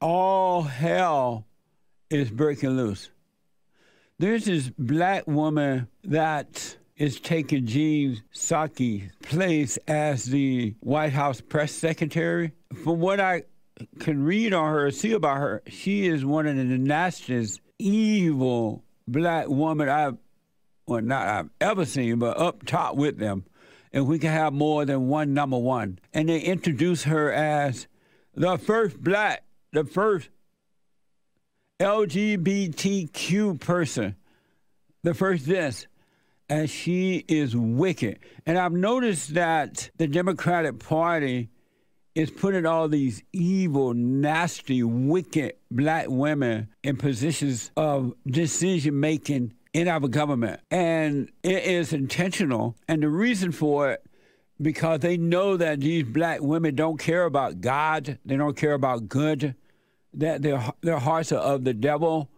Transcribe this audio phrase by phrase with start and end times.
[0.00, 1.46] all hell
[2.10, 3.10] is breaking loose.
[4.18, 11.72] There's this black woman that is taking Jen Psaki's place as the White House press
[11.72, 12.52] secretary.
[12.82, 13.44] From what I
[14.00, 19.48] can read on her, see about her, she is one of the nastiest, evil black
[19.48, 20.16] woman I've,
[20.86, 23.44] well, not I've ever seen, but up top with them.
[23.92, 26.00] And we can have more than one number one.
[26.12, 27.86] And they introduce her as
[28.34, 30.28] the first black, the first
[31.80, 34.16] LGBTQ person,
[35.02, 35.86] the first this.
[36.50, 38.20] And she is wicked.
[38.46, 41.50] And I've noticed that the Democratic Party
[42.14, 49.88] is putting all these evil, nasty, wicked black women in positions of decision making in
[49.88, 50.60] our government.
[50.70, 52.76] And it is intentional.
[52.88, 54.04] And the reason for it,
[54.60, 59.08] because they know that these black women don't care about God, they don't care about
[59.08, 59.54] good,
[60.18, 62.30] that their, their hearts are of the devil.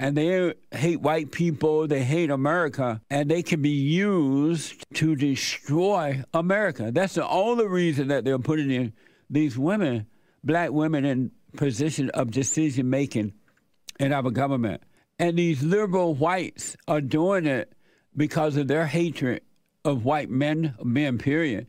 [0.00, 6.24] And they hate white people, they hate America, and they can be used to destroy
[6.34, 6.90] America.
[6.92, 8.92] That's the only reason that they're putting in
[9.30, 10.06] these women,
[10.42, 13.34] black women, in position of decision making
[14.00, 14.82] in our government.
[15.18, 17.72] And these liberal whites are doing it
[18.16, 19.42] because of their hatred
[19.84, 21.68] of white men, men, period,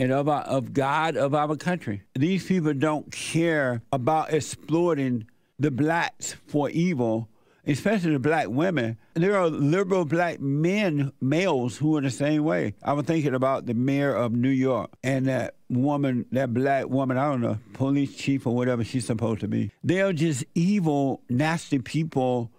[0.00, 2.02] and of, our, of God, of our country.
[2.14, 5.26] These people don't care about exploiting
[5.58, 7.28] the blacks for evil
[7.66, 8.96] especially the black women.
[9.14, 12.74] There are liberal black men, males, who are the same way.
[12.82, 17.18] I was thinking about the mayor of New York and that woman, that black woman,
[17.18, 19.70] I don't know, police chief or whatever she's supposed to be.
[19.84, 22.50] They're just evil, nasty people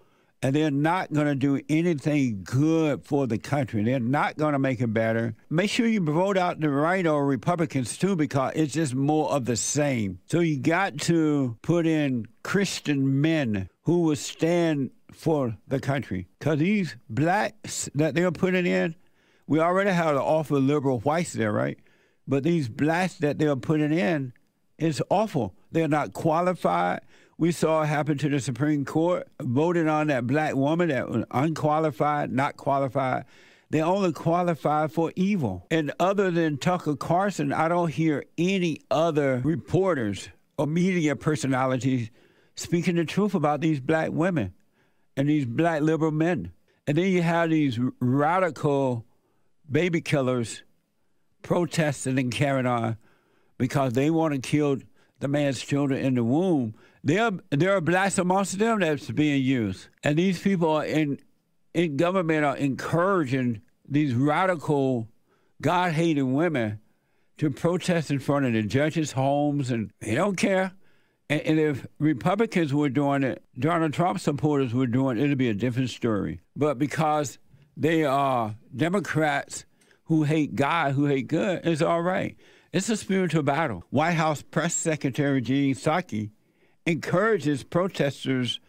[0.42, 3.82] and they're not going to do anything good for the country.
[3.84, 5.34] They're not going to make it better.
[5.48, 9.44] Make sure you vote out the right or Republicans too, because it's just more of
[9.44, 10.18] the same.
[10.26, 16.26] So you got to put in Christian men who will stand for the country.
[16.38, 18.96] Because these blacks that they're putting in,
[19.46, 21.78] we already have an awful liberal whites there, right?
[22.26, 24.32] But these blacks that they're putting in
[24.82, 25.54] it's awful.
[25.70, 27.02] They're not qualified.
[27.42, 32.30] We saw happen to the Supreme Court, voting on that black woman that was unqualified,
[32.30, 33.24] not qualified.
[33.68, 35.66] They only qualified for evil.
[35.68, 42.12] And other than Tucker Carlson, I don't hear any other reporters or media personalities
[42.54, 44.54] speaking the truth about these black women
[45.16, 46.52] and these black liberal men.
[46.86, 49.04] And then you have these radical
[49.68, 50.62] baby killers
[51.42, 52.98] protesting and carrying on
[53.58, 54.78] because they want to kill
[55.22, 56.74] the man's children in the womb.
[57.04, 59.86] There, there are blacks amongst them that's being used.
[60.02, 61.20] And these people in,
[61.72, 65.08] in government are encouraging these radical,
[65.60, 66.80] God hating women
[67.38, 70.72] to protest in front of the judges' homes, and they don't care.
[71.30, 75.48] And, and, if Republicans were doing it, Donald Trump supporters were doing it, it'd be
[75.48, 76.40] a different story.
[76.56, 77.38] But because
[77.76, 79.66] they are Democrats
[80.04, 82.36] who hate God, who hate good, it's all right.
[82.72, 83.84] It's a spiritual battle.
[83.90, 86.30] White House Press Secretary Jen Psaki
[86.86, 88.60] encourages protesters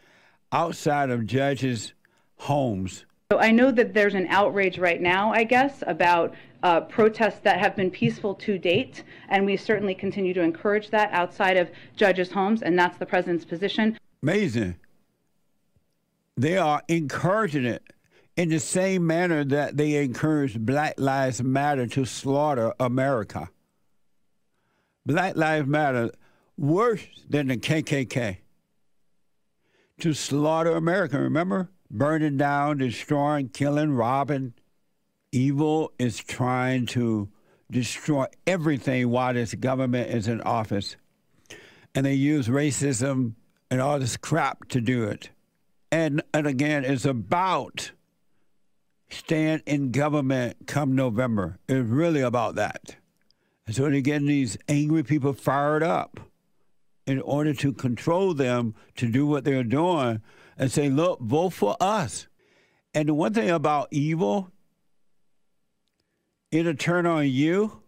[0.51, 1.93] outside of judges'
[2.35, 3.05] homes.
[3.31, 7.59] So I know that there's an outrage right now, I guess, about uh, protests that
[7.59, 12.29] have been peaceful to date, and we certainly continue to encourage that outside of judges'
[12.29, 13.97] homes, and that's the president's position.
[14.21, 14.75] Amazing.
[16.35, 17.83] They are encouraging it
[18.35, 23.49] in the same manner that they encouraged Black Lives Matter to slaughter America.
[25.05, 26.11] Black Lives Matter
[26.57, 28.37] worse than the KKK
[29.99, 31.19] to slaughter America.
[31.19, 31.69] Remember?
[31.89, 34.53] Burning down, destroying, killing, robbing,
[35.31, 37.29] evil is trying to
[37.69, 40.95] destroy everything while this government is in office.
[41.93, 43.33] And they use racism
[43.69, 45.29] and all this crap to do it.
[45.91, 47.91] And, and again, it's about
[49.09, 51.59] staying in government come November.
[51.67, 52.95] It's really about that.
[53.65, 56.19] And so they're getting these angry people fired up
[57.05, 60.21] in order to control them to do what they're doing
[60.57, 62.27] and say, look, vote for us.
[62.93, 64.51] And the one thing about evil
[66.51, 67.81] it'll turn on you.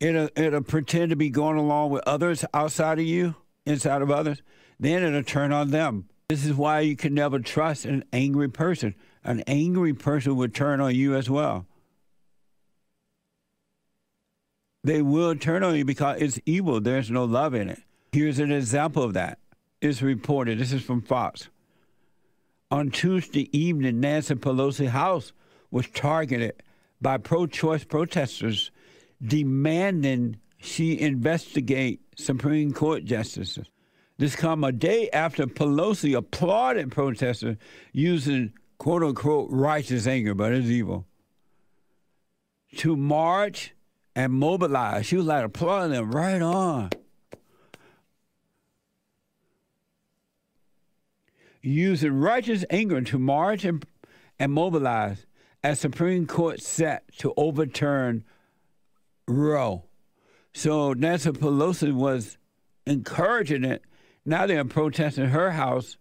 [0.00, 4.42] It'll, it'll pretend to be going along with others outside of you, inside of others.
[4.80, 6.08] Then it'll turn on them.
[6.28, 8.94] This is why you can never trust an angry person.
[9.22, 11.66] An angry person would turn on you as well.
[14.84, 16.78] They will turn on you because it's evil.
[16.78, 17.80] There's no love in it.
[18.12, 19.38] Here's an example of that.
[19.80, 20.58] It's reported.
[20.58, 21.48] This is from Fox.
[22.70, 25.32] On Tuesday evening, Nancy Pelosi's house
[25.70, 26.62] was targeted
[27.00, 28.70] by pro choice protesters
[29.24, 33.70] demanding she investigate Supreme Court justices.
[34.18, 37.56] This come a day after Pelosi applauded protesters
[37.92, 41.06] using quote unquote righteous anger, but it's evil,
[42.76, 43.74] to march
[44.16, 45.06] and mobilize.
[45.06, 46.90] She was like applauding them right on.
[51.62, 53.84] Using righteous anger to march and,
[54.38, 55.26] and mobilize
[55.62, 58.24] as Supreme Court set to overturn
[59.26, 59.84] Roe.
[60.52, 62.36] So Nancy Pelosi was
[62.86, 63.82] encouraging it.
[64.26, 65.96] Now they're protesting her house,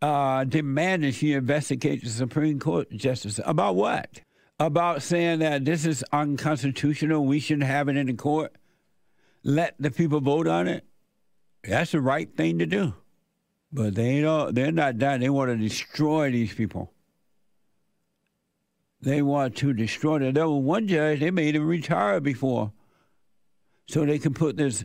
[0.00, 3.40] uh, demanding she investigate the Supreme Court justice.
[3.44, 4.20] About what?
[4.60, 7.24] About saying that this is unconstitutional.
[7.24, 8.54] We shouldn't have it in the court.
[9.42, 10.84] Let the people vote on it.
[11.64, 12.94] That's the right thing to do.
[13.72, 14.54] But they don't.
[14.54, 15.20] They're not done.
[15.20, 16.92] They want to destroy these people.
[19.00, 20.32] They want to destroy them.
[20.32, 21.20] There was one judge.
[21.20, 22.72] They made him retire before,
[23.86, 24.84] so they can put this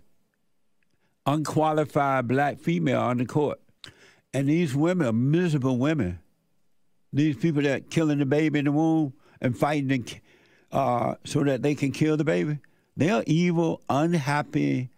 [1.26, 3.62] unqualified black female on the court.
[4.34, 6.20] And these women are miserable women.
[7.14, 10.06] These people that killing the baby in the womb and fighting
[10.72, 12.60] uh, so that they can kill the baby.
[12.98, 14.90] They are evil, unhappy,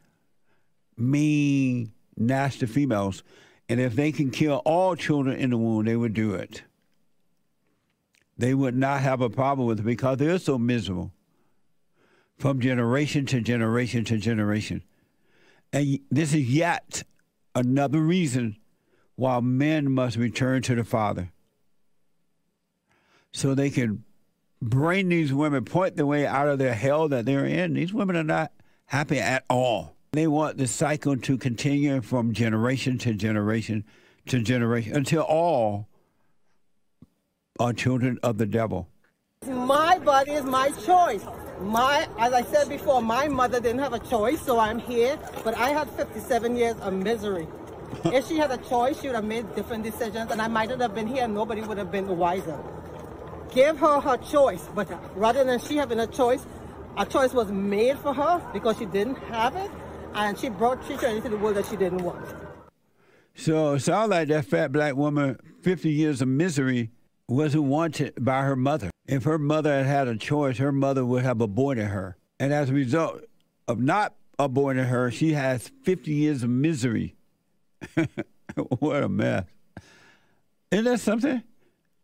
[0.98, 3.24] mean, nasty females.
[3.70, 6.64] And if they can kill all children in the womb, they would do it.
[8.38, 11.12] They would not have a problem with it because they're so miserable
[12.38, 14.84] from generation to generation to generation.
[15.72, 17.04] And this is yet
[17.54, 18.58] another reason
[19.16, 21.32] why men must return to the Father.
[23.32, 24.04] So they can
[24.62, 27.74] bring these women, point the way out of their hell that they're in.
[27.74, 28.52] These women are not
[28.86, 29.96] happy at all.
[30.14, 33.86] They want the cycle to continue from generation to generation
[34.28, 35.88] to generation until all
[37.60, 38.88] are children of the devil.
[39.48, 41.24] My body is my choice.
[41.60, 45.18] My, as I said before, my mother didn't have a choice, so I'm here.
[45.44, 47.48] But I had 57 years of misery.
[48.06, 50.80] if she had a choice, she would have made different decisions, and I might not
[50.82, 51.28] have been here.
[51.28, 52.60] Nobody would have been the wiser.
[53.52, 56.46] Give her her choice, but rather than she having a choice,
[56.98, 59.70] a choice was made for her because she didn't have it
[60.14, 62.26] and she brought children into the world that she didn't want.
[63.36, 66.92] So it sounds like that fat black woman, 50 years of misery,
[67.28, 68.90] wasn't wanted by her mother.
[69.08, 72.18] If her mother had had a choice, her mother would have aborted her.
[72.40, 73.22] And as a result
[73.68, 77.16] of not aborting her, she has 50 years of misery.
[78.80, 79.46] what a mess.
[80.72, 81.44] Isn't that something?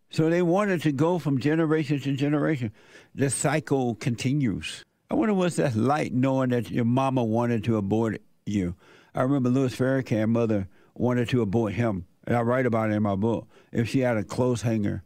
[0.09, 2.71] So they wanted to go from generation to generation.
[3.13, 4.83] The cycle continues.
[5.09, 8.75] I wonder what's that like knowing that your mama wanted to abort you.
[9.13, 13.03] I remember Louis Farrakhan's mother wanted to abort him, and I write about it in
[13.03, 13.47] my book.
[13.71, 15.03] If she had a clothes hanger,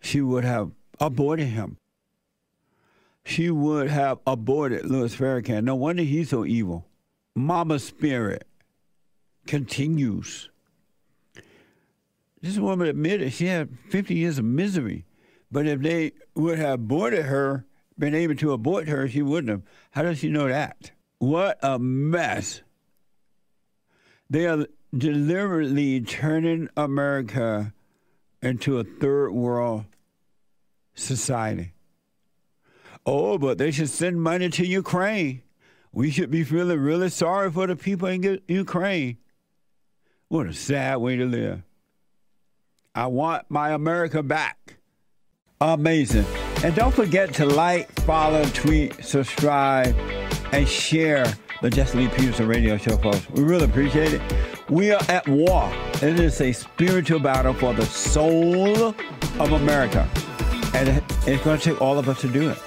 [0.00, 1.76] she would have aborted him.
[3.24, 5.64] She would have aborted Louis Farrakhan.
[5.64, 6.86] No wonder he's so evil.
[7.34, 8.46] Mama's spirit
[9.46, 10.50] continues.
[12.42, 15.06] This woman admitted she had 50 years of misery,
[15.50, 17.64] but if they would have aborted her,
[17.96, 19.62] been able to abort her, she wouldn't have.
[19.92, 20.90] How does she know that?
[21.18, 22.62] What a mess.
[24.28, 24.66] They are
[24.96, 27.72] deliberately turning America
[28.42, 29.84] into a third world
[30.94, 31.74] society.
[33.06, 35.42] Oh, but they should send money to Ukraine.
[35.92, 39.18] We should be feeling really sorry for the people in Ukraine.
[40.28, 41.62] What a sad way to live.
[42.94, 44.76] I want my America back.
[45.62, 46.26] Amazing.
[46.62, 49.96] And don't forget to like, follow, tweet, subscribe,
[50.52, 51.24] and share
[51.62, 53.30] the Jesse Lee Peterson radio show, folks.
[53.30, 54.20] We really appreciate it.
[54.68, 55.72] We are at war.
[56.02, 60.06] It is a spiritual battle for the soul of America.
[60.74, 62.58] And it's going to take all of us to do it.